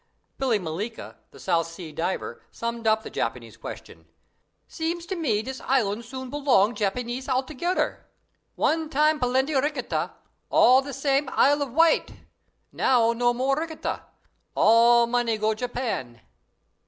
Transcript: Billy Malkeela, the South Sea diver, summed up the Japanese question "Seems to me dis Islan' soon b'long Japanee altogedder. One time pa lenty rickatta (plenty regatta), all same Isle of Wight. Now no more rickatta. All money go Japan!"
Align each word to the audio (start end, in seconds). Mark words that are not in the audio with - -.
Billy 0.39 0.57
Malkeela, 0.57 1.17
the 1.29 1.39
South 1.39 1.67
Sea 1.67 1.91
diver, 1.91 2.41
summed 2.49 2.87
up 2.87 3.03
the 3.03 3.11
Japanese 3.11 3.55
question 3.55 4.07
"Seems 4.67 5.05
to 5.05 5.15
me 5.15 5.43
dis 5.43 5.61
Islan' 5.61 6.01
soon 6.01 6.31
b'long 6.31 6.73
Japanee 6.73 7.21
altogedder. 7.29 8.07
One 8.55 8.89
time 8.89 9.19
pa 9.19 9.27
lenty 9.27 9.53
rickatta 9.53 9.61
(plenty 9.61 9.69
regatta), 9.69 10.11
all 10.49 10.91
same 10.91 11.29
Isle 11.33 11.61
of 11.61 11.73
Wight. 11.73 12.13
Now 12.71 13.13
no 13.13 13.31
more 13.31 13.55
rickatta. 13.57 14.01
All 14.55 15.05
money 15.05 15.37
go 15.37 15.53
Japan!" 15.53 16.19